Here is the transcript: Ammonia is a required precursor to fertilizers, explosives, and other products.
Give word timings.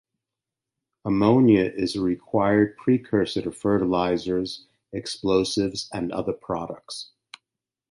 Ammonia 1.05 1.63
is 1.65 1.95
a 1.95 2.01
required 2.01 2.75
precursor 2.77 3.43
to 3.43 3.51
fertilizers, 3.51 4.65
explosives, 4.91 5.89
and 5.93 6.11
other 6.11 6.33
products. 6.33 7.11